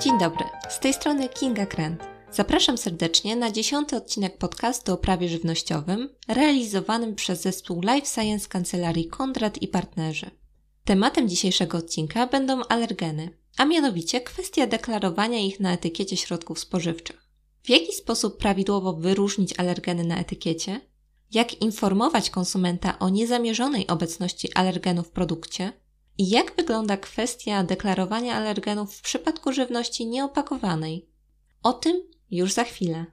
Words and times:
Dzień 0.00 0.18
dobry, 0.18 0.44
z 0.70 0.78
tej 0.78 0.94
strony 0.94 1.28
Kinga 1.28 1.66
Krent. 1.66 2.02
Zapraszam 2.30 2.78
serdecznie 2.78 3.36
na 3.36 3.50
dziesiąty 3.50 3.96
odcinek 3.96 4.38
podcastu 4.38 4.92
o 4.92 4.96
prawie 4.96 5.28
żywnościowym, 5.28 6.08
realizowanym 6.28 7.14
przez 7.14 7.42
zespół 7.42 7.80
Life 7.80 8.06
Science 8.06 8.48
Kancelarii 8.48 9.06
Kondrat 9.06 9.62
i 9.62 9.68
partnerzy. 9.68 10.30
Tematem 10.84 11.28
dzisiejszego 11.28 11.78
odcinka 11.78 12.26
będą 12.26 12.64
alergeny, 12.64 13.38
a 13.56 13.64
mianowicie 13.64 14.20
kwestia 14.20 14.66
deklarowania 14.66 15.38
ich 15.38 15.60
na 15.60 15.72
etykiecie 15.72 16.16
środków 16.16 16.58
spożywczych. 16.58 17.28
W 17.62 17.68
jaki 17.70 17.92
sposób 17.92 18.38
prawidłowo 18.38 18.92
wyróżnić 18.92 19.58
alergeny 19.58 20.04
na 20.04 20.18
etykiecie? 20.18 20.80
Jak 21.32 21.62
informować 21.62 22.30
konsumenta 22.30 22.98
o 22.98 23.08
niezamierzonej 23.08 23.86
obecności 23.86 24.52
alergenu 24.52 25.02
w 25.02 25.10
produkcie? 25.10 25.72
I 26.18 26.28
jak 26.30 26.56
wygląda 26.56 26.96
kwestia 26.96 27.64
deklarowania 27.64 28.34
alergenów 28.34 28.96
w 28.96 29.02
przypadku 29.02 29.52
żywności 29.52 30.06
nieopakowanej? 30.06 31.08
O 31.62 31.72
tym 31.72 32.02
już 32.30 32.52
za 32.52 32.64
chwilę. 32.64 33.06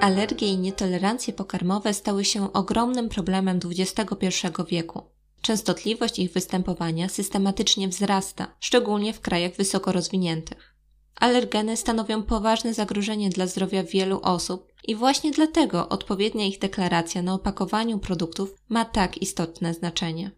Alergie 0.00 0.48
i 0.48 0.58
nietolerancje 0.58 1.32
pokarmowe 1.32 1.94
stały 1.94 2.24
się 2.24 2.52
ogromnym 2.52 3.08
problemem 3.08 3.60
XXI 3.78 4.26
wieku. 4.68 5.02
Częstotliwość 5.40 6.18
ich 6.18 6.32
występowania 6.32 7.08
systematycznie 7.08 7.88
wzrasta, 7.88 8.56
szczególnie 8.60 9.12
w 9.12 9.20
krajach 9.20 9.52
wysoko 9.52 9.92
rozwiniętych. 9.92 10.74
Alergeny 11.16 11.76
stanowią 11.76 12.22
poważne 12.22 12.74
zagrożenie 12.74 13.30
dla 13.30 13.46
zdrowia 13.46 13.84
wielu 13.84 14.20
osób 14.22 14.71
i 14.84 14.94
właśnie 14.94 15.30
dlatego 15.30 15.88
odpowiednia 15.88 16.46
ich 16.46 16.58
deklaracja 16.58 17.22
na 17.22 17.34
opakowaniu 17.34 17.98
produktów 17.98 18.54
ma 18.68 18.84
tak 18.84 19.22
istotne 19.22 19.74
znaczenie. 19.74 20.30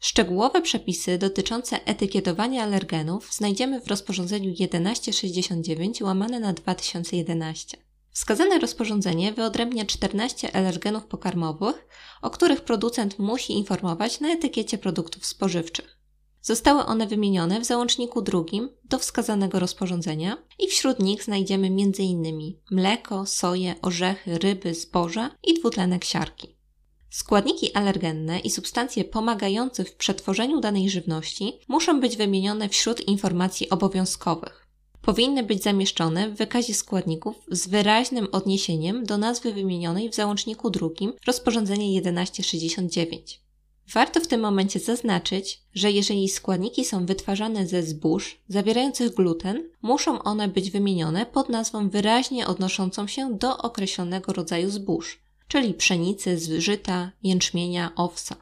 Szczegółowe 0.00 0.62
przepisy 0.62 1.18
dotyczące 1.18 1.84
etykietowania 1.84 2.62
alergenów 2.62 3.34
znajdziemy 3.34 3.80
w 3.80 3.88
rozporządzeniu 3.88 4.54
1169 4.54 6.02
łamane 6.02 6.40
na 6.40 6.52
2011. 6.52 7.76
Wskazane 8.10 8.58
rozporządzenie 8.58 9.32
wyodrębnia 9.32 9.84
14 9.84 10.56
alergenów 10.56 11.06
pokarmowych, 11.06 11.86
o 12.22 12.30
których 12.30 12.60
producent 12.60 13.18
musi 13.18 13.52
informować 13.52 14.20
na 14.20 14.28
etykiecie 14.28 14.78
produktów 14.78 15.26
spożywczych. 15.26 15.99
Zostały 16.42 16.86
one 16.86 17.06
wymienione 17.06 17.60
w 17.60 17.64
załączniku 17.64 18.22
drugim 18.22 18.68
do 18.84 18.98
wskazanego 18.98 19.58
rozporządzenia 19.58 20.36
i 20.58 20.66
wśród 20.66 20.98
nich 20.98 21.24
znajdziemy 21.24 21.66
m.in. 21.66 22.54
mleko, 22.70 23.26
soję, 23.26 23.74
orzechy, 23.82 24.38
ryby, 24.38 24.74
zboża 24.74 25.30
i 25.44 25.54
dwutlenek 25.54 26.04
siarki. 26.04 26.56
Składniki 27.10 27.72
alergenne 27.72 28.38
i 28.38 28.50
substancje 28.50 29.04
pomagające 29.04 29.84
w 29.84 29.94
przetworzeniu 29.94 30.60
danej 30.60 30.90
żywności 30.90 31.60
muszą 31.68 32.00
być 32.00 32.16
wymienione 32.16 32.68
wśród 32.68 33.00
informacji 33.00 33.70
obowiązkowych. 33.70 34.66
Powinny 35.02 35.42
być 35.42 35.62
zamieszczone 35.62 36.30
w 36.30 36.36
wykazie 36.36 36.74
składników 36.74 37.36
z 37.48 37.68
wyraźnym 37.68 38.28
odniesieniem 38.32 39.04
do 39.04 39.18
nazwy 39.18 39.52
wymienionej 39.52 40.10
w 40.10 40.14
załączniku 40.14 40.70
drugim 40.70 41.12
rozporządzenie 41.26 42.00
1169. 42.00 43.49
Warto 43.92 44.20
w 44.20 44.26
tym 44.26 44.40
momencie 44.40 44.80
zaznaczyć, 44.80 45.62
że 45.74 45.90
jeżeli 45.90 46.28
składniki 46.28 46.84
są 46.84 47.06
wytwarzane 47.06 47.66
ze 47.66 47.82
zbóż 47.82 48.40
zawierających 48.48 49.14
gluten, 49.14 49.68
muszą 49.82 50.22
one 50.22 50.48
być 50.48 50.70
wymienione 50.70 51.26
pod 51.26 51.48
nazwą 51.48 51.88
wyraźnie 51.88 52.46
odnoszącą 52.46 53.06
się 53.06 53.38
do 53.38 53.58
określonego 53.58 54.32
rodzaju 54.32 54.70
zbóż, 54.70 55.20
czyli 55.48 55.74
pszenicy, 55.74 56.60
żyta, 56.60 57.12
jęczmienia, 57.22 57.92
owsa. 57.96 58.36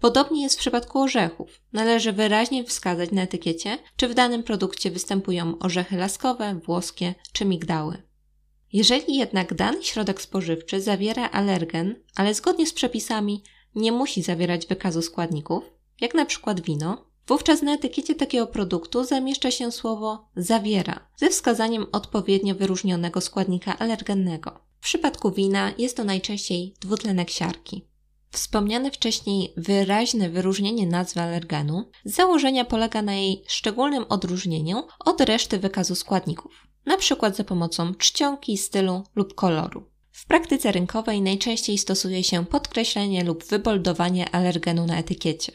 Podobnie 0.00 0.42
jest 0.42 0.54
w 0.54 0.58
przypadku 0.58 1.00
orzechów. 1.00 1.60
Należy 1.72 2.12
wyraźnie 2.12 2.64
wskazać 2.64 3.10
na 3.10 3.22
etykiecie, 3.22 3.78
czy 3.96 4.08
w 4.08 4.14
danym 4.14 4.42
produkcie 4.42 4.90
występują 4.90 5.58
orzechy 5.58 5.96
laskowe, 5.96 6.60
włoskie 6.64 7.14
czy 7.32 7.44
migdały. 7.44 8.02
Jeżeli 8.72 9.16
jednak 9.16 9.54
dany 9.54 9.84
środek 9.84 10.22
spożywczy 10.22 10.80
zawiera 10.80 11.30
alergen, 11.30 11.94
ale 12.16 12.34
zgodnie 12.34 12.66
z 12.66 12.72
przepisami 12.72 13.42
nie 13.74 13.92
musi 13.92 14.22
zawierać 14.22 14.66
wykazu 14.66 15.02
składników, 15.02 15.64
jak 16.00 16.14
na 16.14 16.26
przykład 16.26 16.60
wino, 16.60 17.04
wówczas 17.26 17.62
na 17.62 17.74
etykiecie 17.74 18.14
takiego 18.14 18.46
produktu 18.46 19.04
zamieszcza 19.04 19.50
się 19.50 19.72
słowo 19.72 20.28
zawiera 20.36 21.08
ze 21.16 21.30
wskazaniem 21.30 21.86
odpowiednio 21.92 22.54
wyróżnionego 22.54 23.20
składnika 23.20 23.78
alergennego. 23.78 24.60
W 24.80 24.84
przypadku 24.84 25.30
wina 25.30 25.72
jest 25.78 25.96
to 25.96 26.04
najczęściej 26.04 26.74
dwutlenek 26.80 27.30
siarki. 27.30 27.86
Wspomniane 28.30 28.90
wcześniej 28.90 29.52
wyraźne 29.56 30.30
wyróżnienie 30.30 30.86
nazwy 30.86 31.20
alergenu 31.20 31.90
z 32.04 32.14
założenia 32.14 32.64
polega 32.64 33.02
na 33.02 33.14
jej 33.14 33.44
szczególnym 33.48 34.04
odróżnieniu 34.08 34.82
od 34.98 35.20
reszty 35.20 35.58
wykazu 35.58 35.94
składników, 35.94 36.66
np. 36.86 37.32
za 37.32 37.44
pomocą 37.44 37.94
czcionki, 37.94 38.58
stylu 38.58 39.02
lub 39.14 39.34
koloru. 39.34 39.91
W 40.12 40.26
praktyce 40.26 40.72
rynkowej 40.72 41.22
najczęściej 41.22 41.78
stosuje 41.78 42.24
się 42.24 42.46
podkreślenie 42.46 43.24
lub 43.24 43.44
wyboldowanie 43.44 44.30
alergenu 44.30 44.86
na 44.86 44.98
etykiecie. 44.98 45.52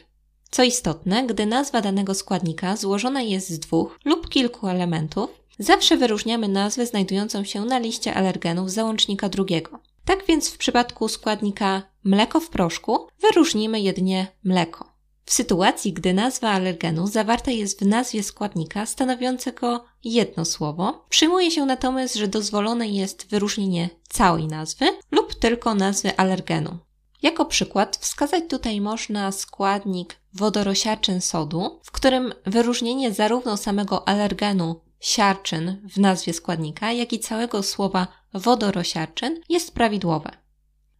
Co 0.50 0.62
istotne, 0.62 1.26
gdy 1.26 1.46
nazwa 1.46 1.80
danego 1.80 2.14
składnika 2.14 2.76
złożona 2.76 3.22
jest 3.22 3.48
z 3.48 3.58
dwóch 3.58 3.98
lub 4.04 4.28
kilku 4.28 4.68
elementów, 4.68 5.30
zawsze 5.58 5.96
wyróżniamy 5.96 6.48
nazwę 6.48 6.86
znajdującą 6.86 7.44
się 7.44 7.64
na 7.64 7.78
liście 7.78 8.14
alergenów 8.14 8.70
załącznika 8.70 9.28
drugiego. 9.28 9.78
Tak 10.04 10.26
więc 10.26 10.48
w 10.48 10.58
przypadku 10.58 11.08
składnika 11.08 11.82
mleko 12.04 12.40
w 12.40 12.48
proszku 12.48 13.08
wyróżnimy 13.20 13.80
jedynie 13.80 14.26
mleko. 14.44 14.97
W 15.28 15.32
sytuacji, 15.32 15.92
gdy 15.92 16.14
nazwa 16.14 16.50
alergenu 16.50 17.06
zawarta 17.06 17.50
jest 17.50 17.80
w 17.80 17.86
nazwie 17.86 18.22
składnika 18.22 18.86
stanowiącego 18.86 19.84
jedno 20.04 20.44
słowo, 20.44 21.04
przyjmuje 21.08 21.50
się 21.50 21.66
natomiast, 21.66 22.14
że 22.14 22.28
dozwolone 22.28 22.88
jest 22.88 23.26
wyróżnienie 23.30 23.90
całej 24.08 24.46
nazwy 24.46 24.86
lub 25.10 25.34
tylko 25.34 25.74
nazwy 25.74 26.16
alergenu. 26.16 26.78
Jako 27.22 27.44
przykład 27.44 27.96
wskazać 27.96 28.44
tutaj 28.48 28.80
można 28.80 29.32
składnik 29.32 30.16
wodorosiarczyn 30.34 31.20
sodu, 31.20 31.80
w 31.84 31.90
którym 31.90 32.32
wyróżnienie 32.46 33.12
zarówno 33.12 33.56
samego 33.56 34.08
alergenu 34.08 34.80
siarczyn 35.00 35.88
w 35.94 35.96
nazwie 35.98 36.32
składnika, 36.32 36.92
jak 36.92 37.12
i 37.12 37.18
całego 37.18 37.62
słowa 37.62 38.06
wodorosiarczyn 38.34 39.40
jest 39.48 39.74
prawidłowe. 39.74 40.47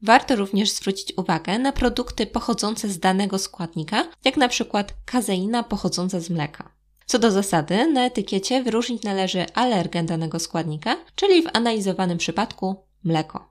Warto 0.02 0.36
również 0.36 0.70
zwrócić 0.70 1.12
uwagę 1.16 1.58
na 1.58 1.72
produkty 1.72 2.26
pochodzące 2.26 2.88
z 2.88 2.98
danego 2.98 3.38
składnika, 3.38 4.08
jak 4.24 4.36
na 4.36 4.48
przykład 4.48 4.94
kazeina 5.04 5.62
pochodząca 5.62 6.20
z 6.20 6.30
mleka. 6.30 6.72
Co 7.06 7.18
do 7.18 7.30
zasady, 7.30 7.92
na 7.92 8.06
etykiecie 8.06 8.62
wyróżnić 8.62 9.02
należy 9.02 9.46
alergen 9.54 10.06
danego 10.06 10.38
składnika, 10.38 10.96
czyli 11.14 11.42
w 11.42 11.48
analizowanym 11.52 12.18
przypadku 12.18 12.76
mleko. 13.04 13.48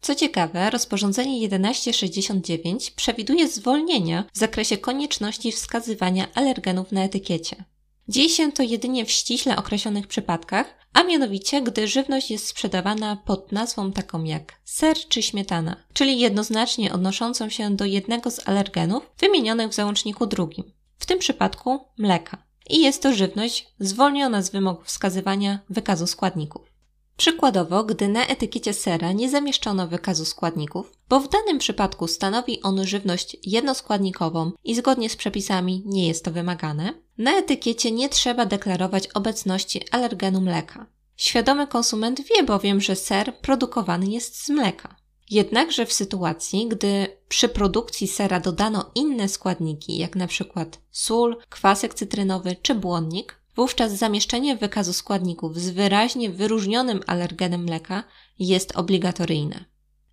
Co 0.00 0.14
ciekawe, 0.14 0.70
rozporządzenie 0.70 1.48
1169 1.48 2.90
przewiduje 2.90 3.48
zwolnienia 3.48 4.24
w 4.32 4.38
zakresie 4.38 4.78
konieczności 4.78 5.52
wskazywania 5.52 6.26
alergenów 6.34 6.92
na 6.92 7.04
etykiecie. 7.04 7.64
Dzieje 8.10 8.28
się 8.28 8.52
to 8.52 8.62
jedynie 8.62 9.04
w 9.04 9.10
ściśle 9.10 9.56
określonych 9.56 10.06
przypadkach, 10.06 10.74
a 10.92 11.02
mianowicie 11.02 11.62
gdy 11.62 11.88
żywność 11.88 12.30
jest 12.30 12.46
sprzedawana 12.46 13.16
pod 13.16 13.52
nazwą 13.52 13.92
taką 13.92 14.24
jak 14.24 14.60
ser 14.64 14.96
czy 15.08 15.22
śmietana, 15.22 15.76
czyli 15.92 16.18
jednoznacznie 16.18 16.92
odnoszącą 16.92 17.48
się 17.48 17.76
do 17.76 17.84
jednego 17.84 18.30
z 18.30 18.48
alergenów 18.48 19.10
wymienionych 19.18 19.70
w 19.70 19.74
załączniku 19.74 20.26
drugim, 20.26 20.72
w 20.98 21.06
tym 21.06 21.18
przypadku 21.18 21.80
mleka. 21.98 22.44
I 22.70 22.82
jest 22.82 23.02
to 23.02 23.14
żywność 23.14 23.66
zwolniona 23.80 24.42
z 24.42 24.50
wymogów 24.50 24.86
wskazywania 24.86 25.58
wykazu 25.68 26.06
składników. 26.06 26.70
Przykładowo, 27.16 27.84
gdy 27.84 28.08
na 28.08 28.26
etykiecie 28.26 28.74
sera 28.74 29.12
nie 29.12 29.30
zamieszczono 29.30 29.88
wykazu 29.88 30.24
składników, 30.24 30.92
bo 31.08 31.20
w 31.20 31.28
danym 31.28 31.58
przypadku 31.58 32.08
stanowi 32.08 32.62
on 32.62 32.86
żywność 32.86 33.36
jednoskładnikową 33.42 34.52
i 34.64 34.74
zgodnie 34.74 35.10
z 35.10 35.16
przepisami 35.16 35.82
nie 35.86 36.08
jest 36.08 36.24
to 36.24 36.30
wymagane, 36.30 36.94
na 37.20 37.38
etykiecie 37.38 37.90
nie 37.90 38.08
trzeba 38.08 38.46
deklarować 38.46 39.08
obecności 39.08 39.80
alergenu 39.90 40.40
mleka. 40.40 40.86
Świadomy 41.16 41.66
konsument 41.66 42.20
wie 42.20 42.42
bowiem, 42.42 42.80
że 42.80 42.96
ser 42.96 43.36
produkowany 43.36 44.06
jest 44.06 44.44
z 44.44 44.48
mleka. 44.48 44.96
Jednakże 45.30 45.86
w 45.86 45.92
sytuacji, 45.92 46.68
gdy 46.68 47.06
przy 47.28 47.48
produkcji 47.48 48.08
sera 48.08 48.40
dodano 48.40 48.90
inne 48.94 49.28
składniki, 49.28 49.98
jak 49.98 50.16
na 50.16 50.26
przykład 50.26 50.78
sól, 50.90 51.36
kwasek 51.48 51.94
cytrynowy 51.94 52.56
czy 52.62 52.74
błonnik, 52.74 53.40
wówczas 53.56 53.92
zamieszczenie 53.92 54.56
wykazu 54.56 54.92
składników 54.92 55.58
z 55.58 55.70
wyraźnie 55.70 56.30
wyróżnionym 56.30 57.00
alergenem 57.06 57.64
mleka 57.64 58.04
jest 58.38 58.76
obligatoryjne. 58.76 59.64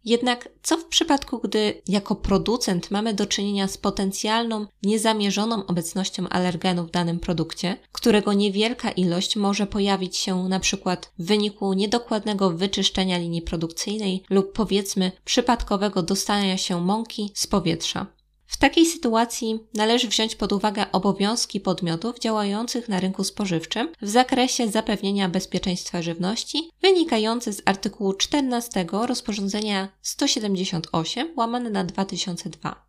Jednak 0.05 0.49
co 0.63 0.77
w 0.77 0.85
przypadku, 0.85 1.39
gdy 1.39 1.81
jako 1.87 2.15
producent 2.15 2.91
mamy 2.91 3.13
do 3.13 3.25
czynienia 3.25 3.67
z 3.67 3.77
potencjalną, 3.77 4.65
niezamierzoną 4.83 5.65
obecnością 5.65 6.29
alergenu 6.29 6.83
w 6.83 6.91
danym 6.91 7.19
produkcie, 7.19 7.77
którego 7.91 8.33
niewielka 8.33 8.91
ilość 8.91 9.35
może 9.35 9.67
pojawić 9.67 10.17
się 10.17 10.49
przykład 10.59 11.11
w 11.19 11.25
wyniku 11.25 11.73
niedokładnego 11.73 12.49
wyczyszczenia 12.49 13.17
linii 13.17 13.41
produkcyjnej 13.41 14.23
lub 14.29 14.53
powiedzmy 14.53 15.11
przypadkowego 15.25 16.03
dostania 16.03 16.57
się 16.57 16.81
mąki 16.81 17.31
z 17.33 17.47
powietrza? 17.47 18.16
W 18.47 18.57
takiej 18.57 18.85
sytuacji 18.85 19.59
należy 19.73 20.07
wziąć 20.07 20.35
pod 20.35 20.53
uwagę 20.53 20.85
obowiązki 20.91 21.59
podmiotów 21.59 22.19
działających 22.19 22.89
na 22.89 22.99
rynku 22.99 23.23
spożywczym 23.23 23.89
w 24.01 24.09
zakresie 24.09 24.67
zapewnienia 24.67 25.29
bezpieczeństwa 25.29 26.01
żywności 26.01 26.69
wynikające 26.81 27.53
z 27.53 27.61
artykułu 27.65 28.13
14 28.13 28.85
rozporządzenia 28.91 29.89
178 30.01 31.33
łamane 31.37 31.69
na 31.69 31.83
2002. 31.83 32.86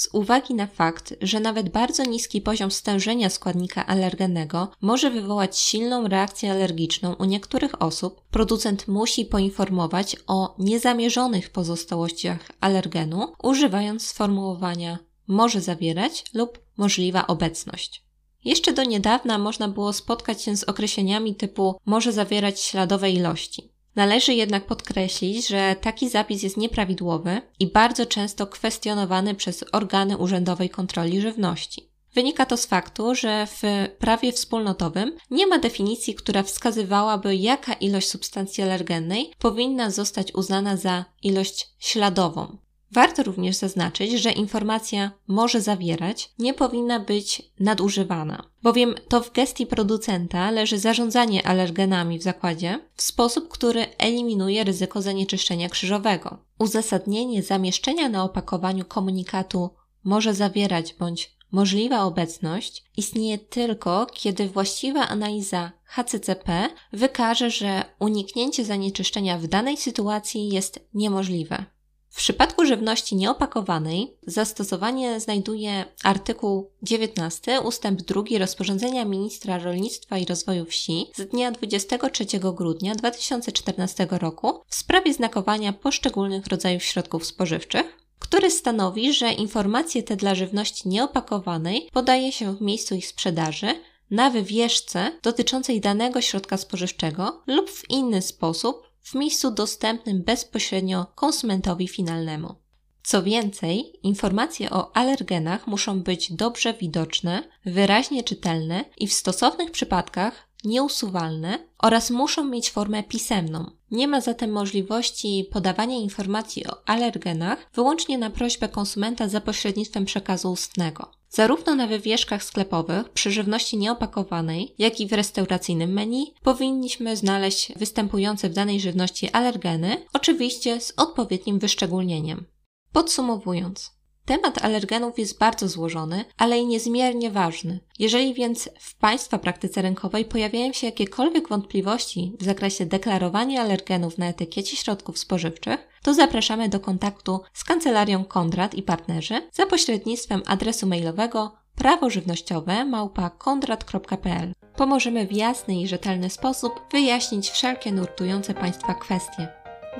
Z 0.00 0.08
uwagi 0.12 0.54
na 0.54 0.66
fakt, 0.66 1.14
że 1.20 1.40
nawet 1.40 1.68
bardzo 1.68 2.04
niski 2.04 2.40
poziom 2.40 2.70
stężenia 2.70 3.30
składnika 3.30 3.86
alergennego 3.86 4.68
może 4.80 5.10
wywołać 5.10 5.58
silną 5.58 6.08
reakcję 6.08 6.50
alergiczną 6.50 7.14
u 7.14 7.24
niektórych 7.24 7.82
osób, 7.82 8.20
producent 8.30 8.88
musi 8.88 9.24
poinformować 9.24 10.16
o 10.26 10.54
niezamierzonych 10.58 11.50
pozostałościach 11.50 12.50
alergenu, 12.60 13.32
używając 13.42 14.06
sformułowania 14.06 14.98
może 15.26 15.60
zawierać 15.60 16.24
lub 16.34 16.58
możliwa 16.76 17.26
obecność. 17.26 18.04
Jeszcze 18.44 18.72
do 18.72 18.84
niedawna 18.84 19.38
można 19.38 19.68
było 19.68 19.92
spotkać 19.92 20.42
się 20.42 20.56
z 20.56 20.64
określeniami 20.64 21.34
typu 21.34 21.74
może 21.86 22.12
zawierać 22.12 22.60
śladowe 22.60 23.10
ilości. 23.10 23.69
Należy 23.96 24.34
jednak 24.34 24.66
podkreślić, 24.66 25.48
że 25.48 25.76
taki 25.80 26.08
zapis 26.08 26.42
jest 26.42 26.56
nieprawidłowy 26.56 27.42
i 27.58 27.66
bardzo 27.66 28.06
często 28.06 28.46
kwestionowany 28.46 29.34
przez 29.34 29.64
organy 29.72 30.16
urzędowej 30.16 30.70
kontroli 30.70 31.20
żywności. 31.20 31.90
Wynika 32.14 32.46
to 32.46 32.56
z 32.56 32.66
faktu, 32.66 33.14
że 33.14 33.46
w 33.46 33.62
prawie 33.98 34.32
wspólnotowym 34.32 35.16
nie 35.30 35.46
ma 35.46 35.58
definicji, 35.58 36.14
która 36.14 36.42
wskazywałaby, 36.42 37.36
jaka 37.36 37.72
ilość 37.72 38.08
substancji 38.08 38.64
alergennej 38.64 39.32
powinna 39.38 39.90
zostać 39.90 40.34
uznana 40.34 40.76
za 40.76 41.04
ilość 41.22 41.68
śladową. 41.78 42.56
Warto 42.92 43.22
również 43.22 43.56
zaznaczyć, 43.56 44.12
że 44.12 44.32
informacja 44.32 45.10
może 45.28 45.60
zawierać 45.60 46.30
nie 46.38 46.54
powinna 46.54 47.00
być 47.00 47.42
nadużywana, 47.60 48.44
bowiem 48.62 48.94
to 49.08 49.20
w 49.20 49.32
gestii 49.32 49.66
producenta 49.66 50.50
leży 50.50 50.78
zarządzanie 50.78 51.46
alergenami 51.46 52.18
w 52.18 52.22
zakładzie 52.22 52.80
w 52.94 53.02
sposób, 53.02 53.48
który 53.48 53.86
eliminuje 53.98 54.64
ryzyko 54.64 55.02
zanieczyszczenia 55.02 55.68
krzyżowego. 55.68 56.38
Uzasadnienie 56.58 57.42
zamieszczenia 57.42 58.08
na 58.08 58.24
opakowaniu 58.24 58.84
komunikatu 58.84 59.70
może 60.04 60.34
zawierać 60.34 60.94
bądź 60.94 61.36
możliwa 61.52 62.02
obecność 62.02 62.84
istnieje 62.96 63.38
tylko, 63.38 64.06
kiedy 64.12 64.48
właściwa 64.48 65.08
analiza 65.08 65.72
HCCP 65.84 66.68
wykaże, 66.92 67.50
że 67.50 67.84
uniknięcie 67.98 68.64
zanieczyszczenia 68.64 69.38
w 69.38 69.46
danej 69.46 69.76
sytuacji 69.76 70.48
jest 70.48 70.80
niemożliwe. 70.94 71.64
W 72.10 72.16
przypadku 72.16 72.66
żywności 72.66 73.16
nieopakowanej 73.16 74.16
zastosowanie 74.26 75.20
znajduje 75.20 75.84
artykuł 76.04 76.70
19 76.82 77.60
ustęp 77.60 78.02
2 78.02 78.22
rozporządzenia 78.38 79.04
ministra 79.04 79.58
rolnictwa 79.58 80.18
i 80.18 80.26
rozwoju 80.26 80.64
wsi 80.64 81.06
z 81.16 81.28
dnia 81.28 81.50
23 81.50 82.24
grudnia 82.54 82.94
2014 82.94 84.06
roku 84.10 84.60
w 84.66 84.74
sprawie 84.74 85.14
znakowania 85.14 85.72
poszczególnych 85.72 86.46
rodzajów 86.46 86.82
środków 86.82 87.26
spożywczych, 87.26 87.98
który 88.18 88.50
stanowi, 88.50 89.12
że 89.12 89.32
informacje 89.32 90.02
te 90.02 90.16
dla 90.16 90.34
żywności 90.34 90.88
nieopakowanej 90.88 91.88
podaje 91.92 92.32
się 92.32 92.56
w 92.56 92.60
miejscu 92.60 92.94
ich 92.94 93.06
sprzedaży 93.06 93.74
na 94.10 94.30
wywieszce 94.30 95.12
dotyczącej 95.22 95.80
danego 95.80 96.20
środka 96.20 96.56
spożywczego 96.56 97.42
lub 97.46 97.70
w 97.70 97.90
inny 97.90 98.22
sposób 98.22 98.89
w 99.02 99.14
miejscu 99.14 99.50
dostępnym 99.50 100.22
bezpośrednio 100.22 101.06
konsumentowi 101.14 101.88
finalnemu. 101.88 102.54
Co 103.02 103.22
więcej, 103.22 103.92
informacje 104.02 104.70
o 104.70 104.96
alergenach 104.96 105.66
muszą 105.66 106.02
być 106.02 106.32
dobrze 106.32 106.74
widoczne, 106.74 107.42
wyraźnie 107.64 108.24
czytelne 108.24 108.84
i 108.98 109.06
w 109.06 109.12
stosownych 109.12 109.70
przypadkach 109.70 110.48
nieusuwalne 110.64 111.58
oraz 111.78 112.10
muszą 112.10 112.44
mieć 112.44 112.70
formę 112.70 113.02
pisemną. 113.02 113.70
Nie 113.90 114.08
ma 114.08 114.20
zatem 114.20 114.50
możliwości 114.50 115.48
podawania 115.52 115.96
informacji 115.96 116.66
o 116.66 116.88
alergenach 116.88 117.70
wyłącznie 117.74 118.18
na 118.18 118.30
prośbę 118.30 118.68
konsumenta 118.68 119.28
za 119.28 119.40
pośrednictwem 119.40 120.04
przekazu 120.04 120.52
ustnego. 120.52 121.19
Zarówno 121.32 121.74
na 121.74 121.86
wywieszkach 121.86 122.44
sklepowych, 122.44 123.08
przy 123.08 123.30
żywności 123.30 123.76
nieopakowanej, 123.76 124.74
jak 124.78 125.00
i 125.00 125.06
w 125.06 125.12
restauracyjnym 125.12 125.92
menu 125.92 126.34
powinniśmy 126.42 127.16
znaleźć 127.16 127.72
występujące 127.76 128.48
w 128.48 128.52
danej 128.52 128.80
żywności 128.80 129.30
alergeny, 129.30 130.06
oczywiście 130.12 130.80
z 130.80 130.92
odpowiednim 130.96 131.58
wyszczególnieniem. 131.58 132.46
Podsumowując, 132.92 133.99
Temat 134.30 134.64
alergenów 134.64 135.18
jest 135.18 135.38
bardzo 135.38 135.68
złożony, 135.68 136.24
ale 136.38 136.58
i 136.58 136.66
niezmiernie 136.66 137.30
ważny. 137.30 137.80
Jeżeli 137.98 138.34
więc 138.34 138.70
w 138.78 138.94
Państwa 138.94 139.38
praktyce 139.38 139.82
rynkowej 139.82 140.24
pojawiają 140.24 140.72
się 140.72 140.86
jakiekolwiek 140.86 141.48
wątpliwości 141.48 142.36
w 142.40 142.44
zakresie 142.44 142.86
deklarowania 142.86 143.60
alergenów 143.60 144.18
na 144.18 144.26
etykiecie 144.26 144.76
środków 144.76 145.18
spożywczych, 145.18 145.88
to 146.02 146.14
zapraszamy 146.14 146.68
do 146.68 146.80
kontaktu 146.80 147.40
z 147.52 147.64
Kancelarią 147.64 148.24
Kondrat 148.24 148.74
i 148.74 148.82
partnerzy 148.82 149.48
za 149.52 149.66
pośrednictwem 149.66 150.42
adresu 150.46 150.86
mailowego 150.86 151.52
prawożywnościowe 151.76 152.84
małpa 152.84 153.30
kondrat.pl. 153.30 154.52
Pomożemy 154.76 155.26
w 155.26 155.32
jasny 155.32 155.80
i 155.80 155.88
rzetelny 155.88 156.30
sposób 156.30 156.80
wyjaśnić 156.92 157.50
wszelkie 157.50 157.92
nurtujące 157.92 158.54
Państwa 158.54 158.94
kwestie. 158.94 159.48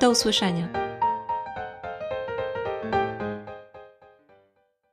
Do 0.00 0.10
usłyszenia! 0.10 0.89